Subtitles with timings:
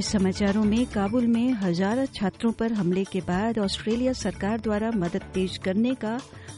[0.00, 5.22] मुख्य समाचारों में काबुल में हज़ारों छात्रों पर हमले के बाद ऑस्ट्रेलिया सरकार द्वारा मदद
[5.34, 6.16] पेश करने का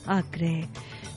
[0.09, 0.63] आग्रह।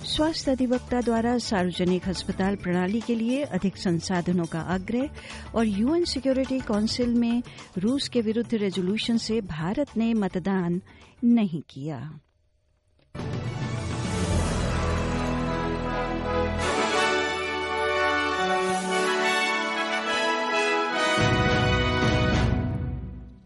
[0.05, 6.59] स्वास्थ्य अधिवक्ता द्वारा सार्वजनिक अस्पताल प्रणाली के लिए अधिक संसाधनों का आग्रह और यूएन सिक्योरिटी
[6.65, 7.41] काउंसिल में
[7.77, 10.81] रूस के विरुद्ध रेजोल्यूशन से भारत ने मतदान
[11.23, 11.99] नहीं किया।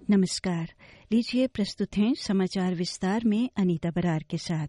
[0.10, 0.72] नमस्कार।
[1.12, 4.68] लीजिए प्रस्तुत हैं समाचार विस्तार में अनीता बरार के साथ।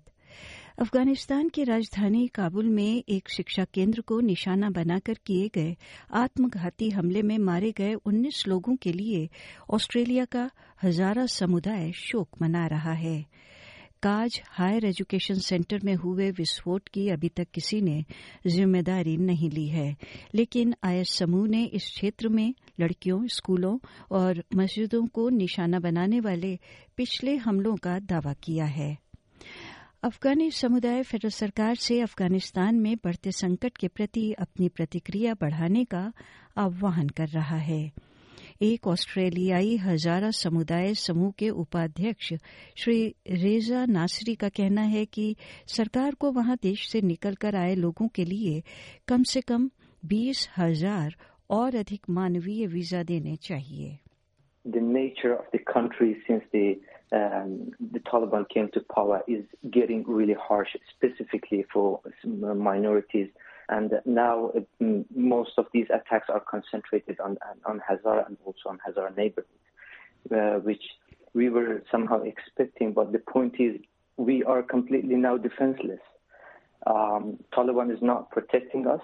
[0.79, 5.77] अफ़गानिस्तान की राजधानी काबुल में एक शिक्षा केंद्र को निशाना बनाकर किए गए
[6.15, 9.29] आत्मघाती हमले में मारे गए 19 लोगों के लिए
[9.71, 10.51] ऑस्ट्रेलिया का
[10.83, 13.25] हजारा समुदाय शोक मना रहा है।
[14.03, 18.05] काज हायर एजुकेशन सेंटर में हुए विस्फोट की अभी तक किसी ने
[18.47, 19.97] ज़िम्मेदारी नहीं ली है,
[20.35, 23.77] लेकिन आईएस समूह ने इस क्षेत्र में लड़कियों, स्कूलों
[24.11, 26.59] और मस्जिदों को निशाना बनाने वाले
[26.97, 28.97] पिछले हमलों का दावा किया है।
[30.05, 36.13] अफगानी समुदाय फेडरल सरकार से अफ़गानिस्तान में बढ़ते संकट के प्रति अपनी प्रतिक्रिया बढ़ाने का
[36.59, 37.91] आह्वान कर रहा है।
[38.63, 42.33] एक ऑस्ट्रेलियाई हजारा समुदाय समूह के उपाध्यक्ष
[42.77, 42.97] श्री
[43.29, 45.35] रेजा नासरी का कहना है कि
[45.77, 48.63] सरकार को वहाँ देश से निकलकर आए लोगों के लिए
[49.09, 49.71] कम से कम
[50.03, 51.17] बीस हज़ार
[51.50, 54.00] और अधिक मानवीय वीजा देने चाहिए
[54.66, 56.80] The nature of the country since the
[57.18, 63.30] um, the Taliban came to power is getting really harsh, specifically for minorities.
[63.70, 68.80] And now uh, most of these attacks are concentrated on on Hazara and also on
[68.88, 69.68] Hazara neighborhoods,
[70.32, 70.84] uh, which
[71.36, 72.94] we were somehow expecting.
[72.94, 73.80] But the point is,
[74.18, 76.02] we are completely now defenseless.
[76.88, 79.02] Um, Taliban is not protecting us,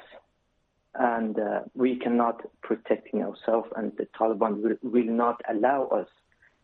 [0.98, 6.08] And uh, we cannot protecting ourselves, and the Taliban will, will not allow us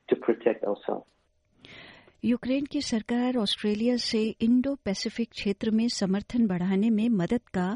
[0.09, 1.07] to protect ourselves.
[2.25, 7.67] Ukraine की सरकार Australia से Indo Pacific क्षेत्र में समर्थन बढ़ाने में मदद का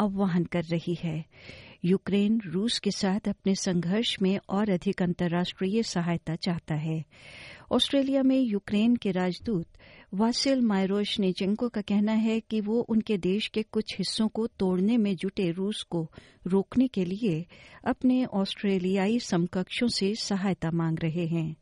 [0.00, 1.24] आह्वान कर रही है
[1.84, 7.04] यूक्रेन रूस के साथ अपने संघर्ष में और अधिक अंतर्राष्ट्रीय सहायता चाहता है
[7.72, 9.66] ऑस्ट्रेलिया में यूक्रेन के राजदूत
[10.14, 14.96] वासिल मायरोश नेचेंको का कहना है कि वो उनके देश के कुछ हिस्सों को तोड़ने
[14.96, 16.10] में जुटे रूस को
[16.46, 17.46] रोकने के लिए
[17.84, 21.56] अपने ऑस्ट्रेलियाई समकक्षों से सहायता मांग रहे हैं।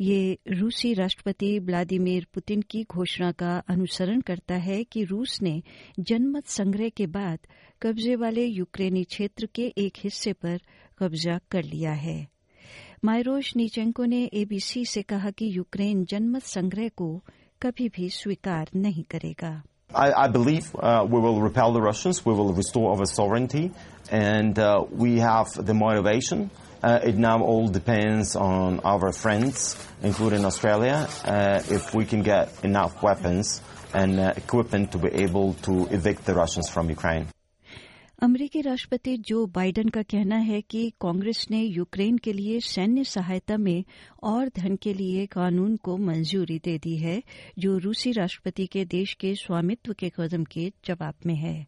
[0.00, 5.62] ये रूसी राष्ट्रपति व्लादिमीर पुतिन की घोषणा का अनुसरण करता है कि रूस ने
[6.00, 7.38] जनमत संग्रह के बाद
[7.82, 10.60] कब्जे वाले यूक्रेनी क्षेत्र के एक हिस्से पर
[10.98, 12.35] कब्जा कर लिया है।
[13.04, 17.08] मायरोश नीचेंको ने एबीसी से कहा कि यूक्रेन जनमत संग्रह को
[17.62, 19.62] कभी भी स्वीकार नहीं करेगा
[19.94, 23.70] I, I believe uh, we will repel the Russians, we will restore our sovereignty,
[24.10, 26.50] and uh, we have the motivation.
[26.82, 32.52] Uh, it now all depends on our friends, including Australia, uh, if we can get
[32.64, 33.60] enough weapons
[33.94, 37.28] and uh, equipment to be able to evict the Russians from Ukraine.
[38.22, 43.56] अमरीकी राष्ट्रपति Joe Biden का कहना है कि कांग्रेस ने Ukraine के लिए सैन्य सहायता
[43.56, 43.84] में
[44.22, 47.22] और धन के लिए कानून को मंजूरी दे दी है,
[47.58, 51.66] जो रूसी राष्ट्रपति के देश के स्वामित्व के कदम के जवाब में है।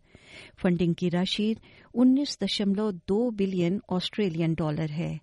[0.56, 1.56] फंडिंग की राशि
[1.94, 5.20] 19.2 बिलियन ऑस्ट्रेलियन डॉलर है।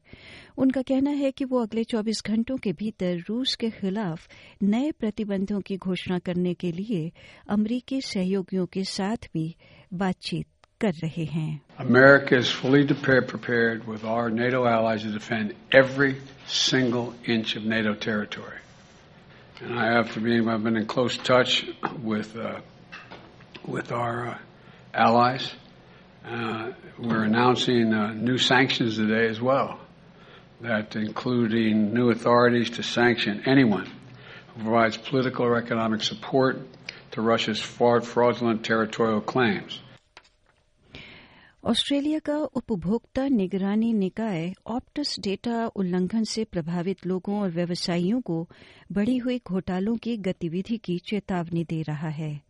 [0.58, 4.30] उनका कहना है कि वो अगले 24 घंटों के भीतर रूस के खिलाफ
[4.64, 7.12] नए प्रतिबंधों की घोषणा करने के लिए
[7.50, 9.56] अमरीकी सहयोगियों के साथ भी
[9.94, 10.46] बातचीत
[10.85, 17.15] कर रहे हैं America is fully prepared with our NATO allies to defend every single
[17.35, 18.61] inch of NATO territory.
[19.61, 21.67] And I have to be, I've been in close touch
[22.03, 22.61] with, uh,
[23.67, 24.39] with our uh,
[24.95, 25.53] allies.
[26.25, 29.79] Uh, we're announcing uh, new sanctions today as well,
[30.63, 33.87] that including new authorities to sanction anyone
[34.55, 36.59] who provides political or economic support
[37.13, 39.81] to Russia's fraudulent territorial claims.
[41.66, 48.50] Australia का उपभोक्ता निगरानी निकाय Optus data उल्लंघन से प्रभावित लोगों और व्यवसायियों को
[48.92, 52.42] बढ़ी हुई घोटालों की गतिविधि की चेतावनी दे रहा है।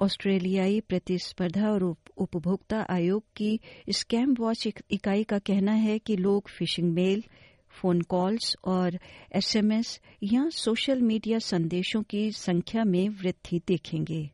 [0.00, 3.60] ऑस्ट्रेलियाई प्रतिस्पर्धा और उपभोक्ता आयोग की
[3.90, 7.24] स्कैम वॉच इकाई का कहना है कि लोग फिशिंग मेल,
[7.70, 8.98] फ़ोन कॉल्स और
[9.32, 14.30] एसएमएस या सोशल मीडिया संदेशों की संख्या में वृद्धि देखेंगे।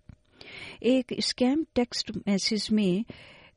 [0.83, 3.05] एक स्कैम टेक्स्ट मैसेज में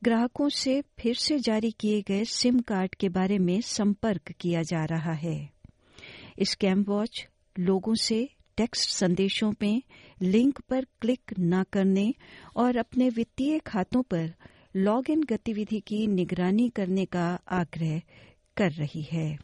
[0.05, 4.85] ग्राहकों से फिर से जारी किए गए सिम कार्ड के बारे में संपर्क किया जा
[4.85, 5.49] रहा है।
[6.41, 7.27] स्कैम वॉच
[7.59, 9.81] लोगों से टेक्स्ट संदेशों में
[10.21, 12.13] लिंक पर क्लिक न करने
[12.55, 14.33] और अपने वित्तीय खातों पर
[14.75, 18.01] लॉग इन गतिविधि की निगरानी करने का आग्रह
[18.57, 19.37] कर रही है।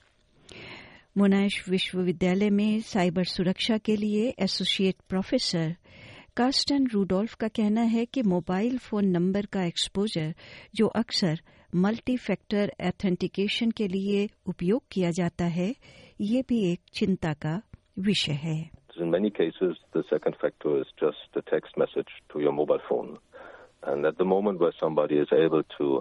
[1.17, 5.75] मोनाश विश्वविद्यालय में साइबर सुरक्षा के लिए एसोसिएट प्रोफेसर
[6.37, 10.33] कास्टन रूडोल्फ का कहना है कि मोबाइल फ़ोन नंबर का एक्सपोजर
[10.75, 11.39] जो अक्सर
[11.85, 15.67] मल्टी फैक्टर एथेंटिकेशन के लिए उपयोग किया जाता है
[16.21, 17.61] ये भी एक चिंता का
[18.07, 18.55] विषय है
[19.01, 23.13] In many cases, the second factor is just a text message to your mobile phone.
[23.83, 25.93] And at the moment where somebody is able to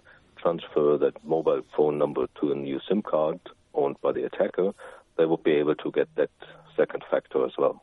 [0.43, 4.73] transfer that mobile phone number to a new SIM card owned by the attacker,
[5.19, 7.81] they will be able to get that second factor as well.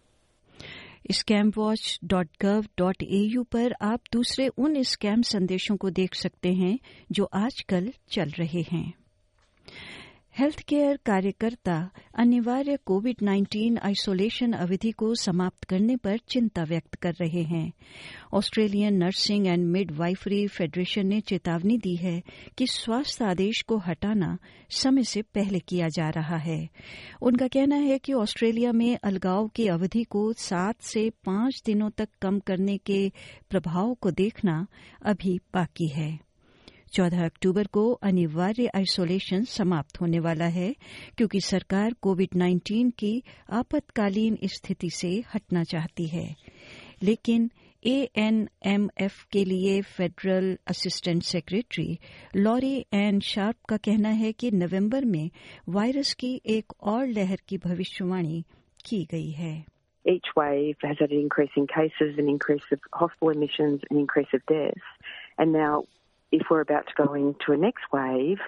[1.12, 6.80] scamwatch.gov.au पर आप दूसरे उन scam संदेशों को देख सकते हैं
[7.12, 8.94] जो आजकल चल रहे हैं।
[10.40, 17.14] हेल्थ केयर कार्यकर्ता अनिवार्य कोविड 19 आइसोलेशन अवधि को समाप्त करने पर चिंता व्यक्त कर
[17.14, 17.74] रहे हैं।
[18.34, 22.24] Australian nursing and midwifery federation ने चेतावनी दी है
[22.58, 24.38] कि स्वास्थ्य आदेश को हटाना
[24.70, 26.70] समय से पहले किया जा रहा है।
[27.22, 32.10] उनका कहना है कि ऑस्ट्रेलिया में अलगाव की अवधि को सात से पाँच दिनों तक
[32.22, 33.12] कम करने के
[33.50, 34.68] प्रभाव को देखना
[35.06, 36.27] अभी बाकी है।
[36.94, 40.74] चौदह अक्टूबर को अनिवार्य आइसोलेशन समाप्त होने वाला है
[41.18, 43.12] क्योंकि सरकार कोविड 19 की
[43.52, 46.28] आपातकालीन स्थिति से हटना चाहती है
[47.04, 47.50] लेकिन
[47.84, 51.98] एएनएमएफ के लिए federal assistant secretary
[52.36, 55.30] Lori Anne Sharp का कहना है कि नवंबर में
[55.70, 58.44] वायरस की एक और लहर की भविष्यवाणी
[58.86, 59.56] की गई है
[60.06, 64.34] Each wave has had an increase in cases, an increase of hospital admissions, an increase
[64.34, 64.86] of deaths.
[65.38, 65.84] And now
[66.31, 68.39] if we're about to go into a next wave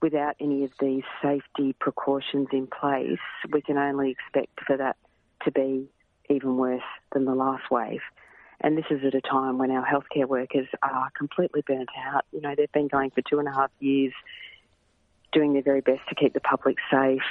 [0.00, 3.18] without any of these safety precautions in place,
[3.52, 4.96] we can only expect for that
[5.44, 5.88] to be
[6.30, 6.82] even worse
[7.12, 8.00] than the last wave.
[8.62, 12.24] And this is at a time when our healthcare workers are completely burnt out.
[12.32, 14.12] You know, they've been going for two and a half years
[15.32, 17.30] doing their very best to keep the public safe.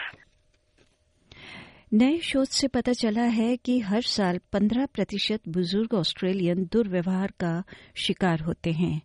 [1.94, 7.64] नए शोध से पता चला है कि हर साल 15 प्रतिशत बुजुर्ग ऑस्ट्रेलियन दुर्व्यवहार का
[7.96, 9.02] शिकार होते हैं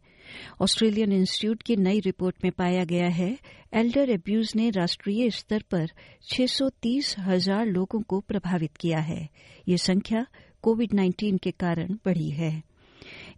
[0.61, 3.37] ऑस्ट्रेलियन इंस्टीट्यूट की नई रिपोर्ट में पाया गया है,
[3.73, 5.87] एल्डर एब्यूज ने राष्ट्रीय स्तर पर
[6.31, 9.29] 630 हज़ार लोगों को प्रभावित किया है।
[9.67, 10.25] ये संख्या
[10.61, 12.69] कोविड 19 के कारण बढ़ी है।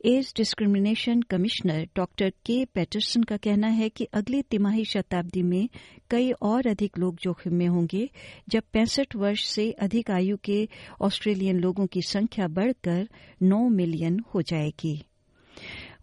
[0.05, 5.69] Age discrimination commissioner doctor Kay Patterson का कहना है कि अगली तिमाही शताब्दी में
[6.09, 8.09] कई और अधिक लोग जोखिम में होंगे,
[8.49, 10.67] जब पैंसठ वर्ष से अधिक आयु के
[11.01, 13.07] ऑस्ट्रेलियन लोगों की संख्या बढ़कर
[13.41, 15.01] नौ मिलियन हो जाएगी।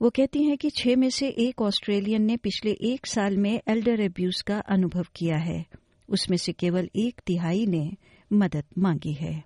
[0.02, 4.00] वो कहती हैं कि छह में से एक ऑस्ट्रेलियन ने पिछले एक साल में एल्डर
[4.00, 5.66] एब्यूज का अनुभव किया है।
[6.08, 7.92] उसमें से केवल एक तिहाई ने
[8.32, 9.42] मदद मांगी है।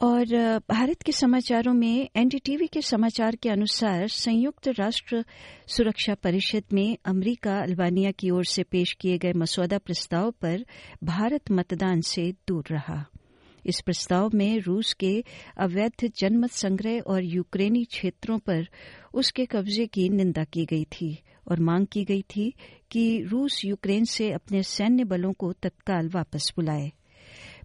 [0.00, 0.26] और
[0.70, 5.24] भारत के समाचारों में एनडीटीवी के समाचार के अनुसार संयुक्त राष्ट्र
[5.68, 10.66] सुरक्षा परिषद में अमरीका, अल्बानिया की ओर से पेश किए गए मसौदा प्रस्ताव पर
[11.04, 13.06] भारत मतदान से दूर रहा।
[13.66, 15.24] इस प्रस्ताव में रूस के
[15.58, 18.68] अवैध जनमत संग्रह और यूक्रेनी क्षेत्रों पर
[19.14, 21.18] उसके कब्जे की निंदा की गई थी
[21.50, 22.54] और मांग की गई थी
[22.90, 26.92] कि रूस यूक्रेन से अपने सैन्य बलों को तत्काल वापस बुलाए।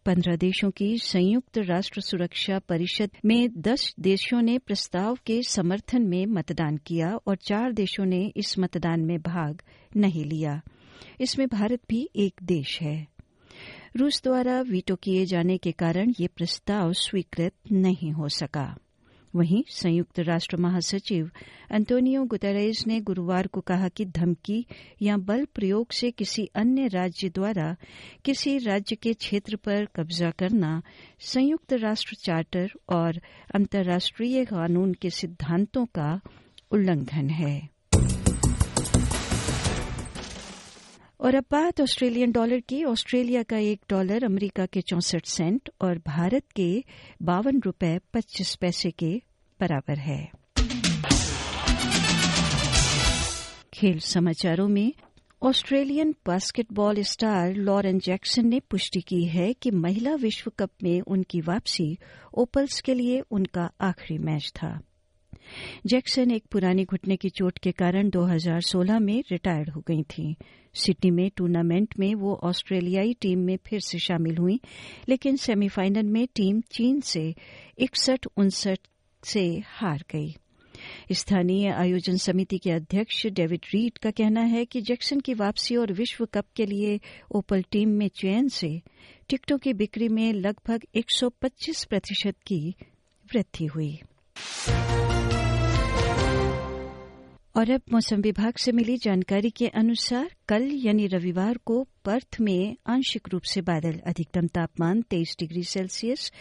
[0.05, 6.25] पंद्रह देशों की संयुक्त राष्ट्र सुरक्षा परिषद में दस देशों ने प्रस्ताव के समर्थन में
[6.25, 9.61] मतदान किया और चार देशों ने इस मतदान में भाग
[9.97, 10.61] नहीं लिया।
[11.21, 13.07] इसमें भारत भी एक देश है।
[13.95, 18.77] रूस द्वारा वीटो किए जाने के कारण ये प्रस्ताव स्वीकृत नहीं हो सका।
[19.35, 21.31] वहीं संयुक्त राष्ट्र महासचिव
[21.71, 24.65] अंतोनियो गुतरेज ने गुरुवार को कहा कि धमकी
[25.01, 27.75] या बल प्रयोग से किसी अन्य राज्य द्वारा
[28.25, 30.81] किसी राज्य के क्षेत्र पर कब्जा करना,
[31.19, 33.21] संयुक्त राष्ट्र चार्टर और
[33.55, 36.21] अंतर्राष्ट्रीय कानून के सिद्धांतों का
[36.71, 37.80] उल्लंघन है।
[41.21, 45.97] और अब बात ऑस्ट्रेलियन डॉलर की। ऑस्ट्रेलिया का एक डॉलर अमेरिका के चौसठ सेंट और
[45.97, 46.83] भारत के
[47.21, 49.21] बावन रुपए पच्चीस पैसे के
[49.59, 50.31] बराबर है।
[53.73, 54.93] खेल समाचारों में
[55.43, 61.41] Australian basketball star Lauren Jackson ने पुष्टि की है कि महिला विश्व कप में उनकी
[61.41, 61.97] वापसी
[62.33, 64.79] ओपल्स के लिए उनका आखिरी मैच था।
[65.85, 70.35] जैक्सन एक पुरानी घुटने की चोट के कारण 2016 में रिटायर्ड हो गई थी।
[70.73, 74.59] सिडनी में टूर्नामेंट में वो ऑस्ट्रेलियाई टीम में फिर से शामिल हुई,
[75.09, 77.35] लेकिन सेमीफाइनल में टीम चीन से
[77.77, 78.79] इकसठ उनसठ
[79.23, 80.35] से हार गई।
[81.11, 85.93] स्थानीय आयोजन समिति के अध्यक्ष डेविड रीड का कहना है कि जैक्सन की वापसी और
[85.93, 86.99] विश्व कप के लिए
[87.31, 88.81] ओपल टीम में चयन से
[89.29, 92.75] टिकटों की बिक्री में लगभग 125 प्रतिशत की
[93.33, 93.99] वृद्धि हुई।
[97.55, 102.75] और अब मौसम विभाग से मिली जानकारी के अनुसार कल यानी रविवार को पर्थ में
[102.87, 106.31] आंशिक रूप से बादल, अधिकतम तापमान 23 डिग्री सेल्सियस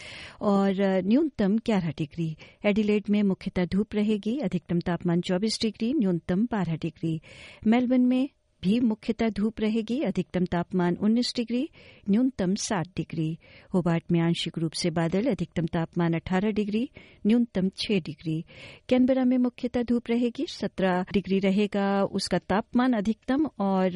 [0.40, 6.76] और न्यूनतम 11 डिग्री। एडिलेड में मुख्यतः धूप रहेगी, अधिकतम तापमान 24 डिग्री, न्यूनतम 12
[6.76, 7.20] डिग्री।
[7.66, 8.28] मेलबर्न में
[8.62, 11.68] भी मुख्यतः धूप रहेगी। अधिकतम तापमान 19 डिग्री,
[12.10, 13.38] न्यूनतम 7 डिग्री।
[13.74, 16.90] होबार्ट में आंशिक रूप से बादल, अधिकतम तापमान 18 डिग्री,
[17.26, 18.44] न्यूनतम 6 डिग्री।
[18.88, 23.90] कैनबरा में मुख्यतः धूप रहेगी 17 डिग्री रहेगा, उसका तापमान अधिकतम और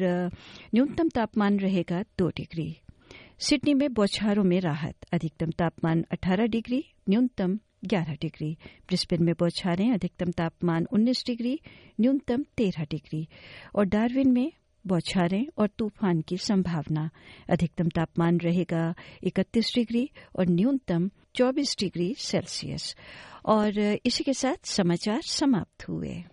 [0.75, 2.77] न्यूनतम तापमान रहेगा 2 डिग्री।
[3.39, 9.93] सिडनी में बौछारों में राहत, अधिकतम तापमान 18 डिग्री, न्यूनतम 11 डिग्री। ब्रिस्बेन में बौछारें,
[9.93, 11.59] अधिकतम तापमान 19 डिग्री,
[12.01, 13.27] न्यूनतम 13 डिग्री।
[13.75, 14.51] और डार्विन में
[14.87, 17.09] बौछारें और तूफ़ान की संभावना।
[17.49, 22.95] अधिकतम तापमान रहेगा 31 डिग्री और न्यूनतम 24 डिग्री सेल्सियस।
[23.45, 26.23] और इसी के साथ समाचार समाप्त हुए।